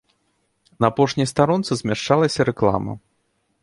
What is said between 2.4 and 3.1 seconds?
рэклама.